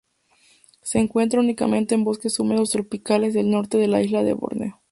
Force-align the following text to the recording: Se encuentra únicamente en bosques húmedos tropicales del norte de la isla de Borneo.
Se 0.81 0.97
encuentra 0.97 1.39
únicamente 1.41 1.93
en 1.93 2.03
bosques 2.03 2.39
húmedos 2.39 2.71
tropicales 2.71 3.35
del 3.35 3.51
norte 3.51 3.77
de 3.77 3.87
la 3.87 4.01
isla 4.01 4.23
de 4.23 4.33
Borneo. 4.33 4.81